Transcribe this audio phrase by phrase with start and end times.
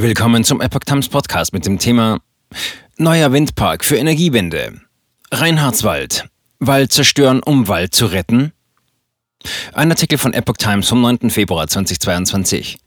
[0.00, 2.20] Willkommen zum Epoch Times Podcast mit dem Thema
[2.98, 4.80] Neuer Windpark für Energiewende.
[5.32, 6.26] Reinhardswald.
[6.60, 8.52] Wald zerstören, um Wald zu retten?
[9.72, 11.30] Ein Artikel von Epoch Times vom 9.
[11.30, 12.78] Februar 2022.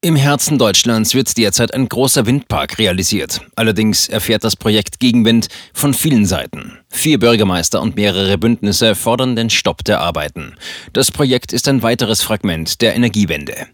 [0.00, 3.42] Im Herzen Deutschlands wird derzeit ein großer Windpark realisiert.
[3.54, 6.78] Allerdings erfährt das Projekt Gegenwind von vielen Seiten.
[6.88, 10.54] Vier Bürgermeister und mehrere Bündnisse fordern den Stopp der Arbeiten.
[10.94, 13.66] Das Projekt ist ein weiteres Fragment der Energiewende.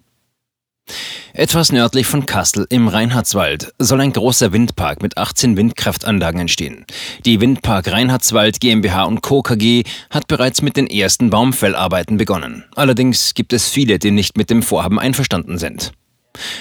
[1.35, 6.85] Etwas nördlich von Kassel im Reinhardswald soll ein großer Windpark mit 18 Windkraftanlagen entstehen.
[7.25, 9.41] Die Windpark Reinhardswald GmbH und Co.
[9.41, 12.65] KG hat bereits mit den ersten Baumfellarbeiten begonnen.
[12.75, 15.93] Allerdings gibt es viele, die nicht mit dem Vorhaben einverstanden sind.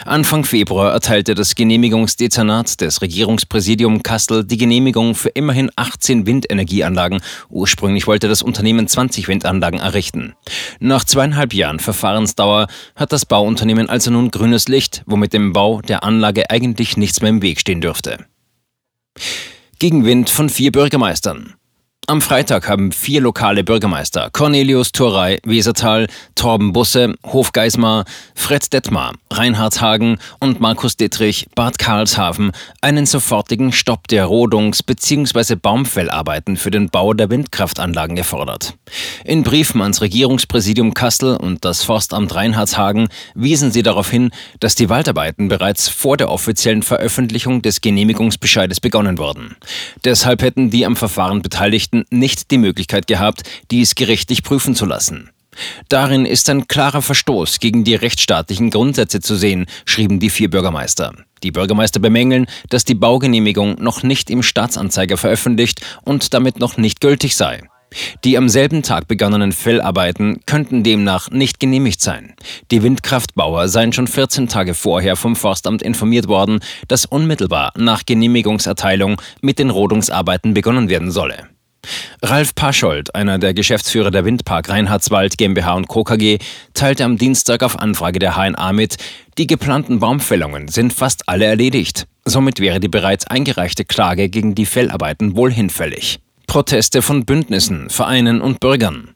[0.06, 7.22] Anfang Februar erteilte das Genehmigungsdezernat des Regierungspräsidium Kassel die Genehmigung für immerhin 18 Windenergieanlagen.
[7.50, 10.34] Ursprünglich wollte das Unternehmen 20 Windanlagen errichten.
[10.80, 16.04] Nach zweieinhalb Jahren Verfahrensdauer hat das Bauunternehmen also nun grünes Licht, womit dem Bau der
[16.04, 18.26] Anlage eigentlich nichts mehr im Weg stehen dürfte.
[19.80, 21.56] Gegenwind von vier Bürgermeistern.
[22.08, 29.80] Am Freitag haben vier lokale Bürgermeister Cornelius Thorey, Wesertal, Torben Busse, Hofgeismar, Fred Detmar, Reinhard
[29.82, 35.56] Hagen und Markus Dittrich, Bad Karlshafen einen sofortigen Stopp der Rodungs- bzw.
[35.56, 38.74] Baumfellarbeiten für den Bau der Windkraftanlagen gefordert.
[39.24, 44.90] In Briefen ans Regierungspräsidium Kassel und das Forstamt Reinhardshagen wiesen sie darauf hin, dass die
[44.90, 49.56] Waldarbeiten bereits vor der offiziellen Veröffentlichung des Genehmigungsbescheides begonnen wurden.
[50.04, 55.30] Deshalb hätten die am Verfahren Beteiligten nicht die Möglichkeit gehabt, dies gerichtlich prüfen zu lassen.
[55.90, 61.14] Darin ist ein klarer Verstoß gegen die rechtsstaatlichen Grundsätze zu sehen, schrieben die vier Bürgermeister.
[61.44, 67.02] Die Bürgermeister bemängeln, dass die Baugenehmigung noch nicht im Staatsanzeiger veröffentlicht und damit noch nicht
[67.02, 67.64] gültig sei.
[68.24, 72.36] Die am selben Tag begonnenen Fellarbeiten könnten demnach nicht genehmigt sein.
[72.72, 79.22] Die Windkraftbauer seien schon 14 Tage vorher vom Forstamt informiert worden, dass unmittelbar nach Genehmigungserteilung
[79.42, 81.50] mit den Rodungsarbeiten begonnen werden solle.
[82.22, 86.04] Ralf Paschold, einer der Geschäftsführer der Windpark Reinhardswald GmbH und Co.
[86.04, 86.38] KG,
[86.74, 88.98] teilte am Dienstag auf Anfrage der HNA mit,
[89.38, 92.08] die geplanten Baumfällungen sind fast alle erledigt.
[92.26, 96.20] Somit wäre die bereits eingereichte Klage gegen die Fellarbeiten wohl hinfällig.
[96.48, 99.16] Proteste von Bündnissen, Vereinen und Bürgern.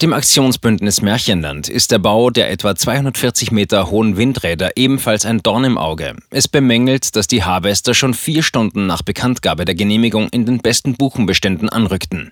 [0.00, 5.64] Dem Aktionsbündnis Märchenland ist der Bau der etwa 240 Meter hohen Windräder ebenfalls ein Dorn
[5.64, 6.14] im Auge.
[6.30, 10.94] Es bemängelt, dass die Harvester schon vier Stunden nach Bekanntgabe der Genehmigung in den besten
[10.94, 12.30] Buchenbeständen anrückten.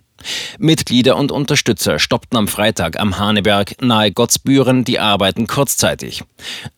[0.60, 6.22] Mitglieder und Unterstützer stoppten am Freitag am Haneberg nahe Gottsbüren die Arbeiten kurzzeitig.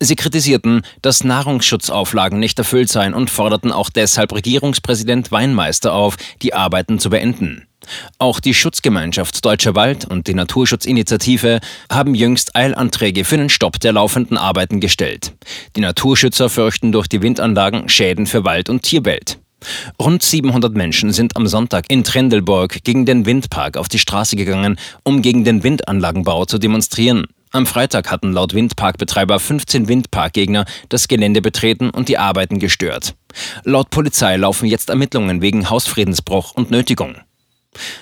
[0.01, 6.55] Sie kritisierten, dass Nahrungsschutzauflagen nicht erfüllt seien und forderten auch deshalb Regierungspräsident Weinmeister auf, die
[6.55, 7.68] Arbeiten zu beenden.
[8.19, 11.61] Auch die Schutzgemeinschaft Deutscher Wald und die Naturschutzinitiative
[11.91, 15.33] haben jüngst Eilanträge für den Stopp der laufenden Arbeiten gestellt.
[15.77, 19.39] Die Naturschützer fürchten durch die Windanlagen Schäden für Wald und Tierwelt.
[20.01, 24.79] Rund 700 Menschen sind am Sonntag in Trendelburg gegen den Windpark auf die Straße gegangen,
[25.03, 27.27] um gegen den Windanlagenbau zu demonstrieren.
[27.51, 33.15] Am Freitag hatten laut Windparkbetreiber 15 Windparkgegner das Gelände betreten und die Arbeiten gestört.
[33.65, 37.17] Laut Polizei laufen jetzt Ermittlungen wegen Hausfriedensbruch und Nötigung.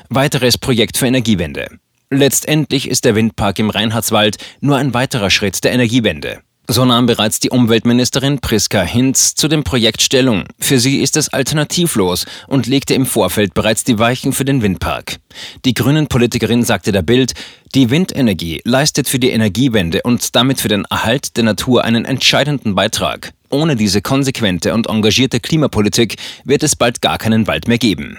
[0.09, 1.69] Weiteres Projekt für Energiewende.
[2.11, 6.41] Letztendlich ist der Windpark im Reinhardswald nur ein weiterer Schritt der Energiewende.
[6.69, 10.45] So nahm bereits die Umweltministerin Priska Hinz zu dem Projekt Stellung.
[10.59, 15.19] Für sie ist es alternativlos und legte im Vorfeld bereits die Weichen für den Windpark.
[15.65, 17.35] Die grünen Politikerin sagte der Bild,
[17.77, 22.75] die Windenergie leistet für die Energiewende und damit für den Erhalt der Natur einen entscheidenden
[22.75, 23.33] Beitrag.
[23.49, 28.19] Ohne diese konsequente und engagierte Klimapolitik wird es bald gar keinen Wald mehr geben.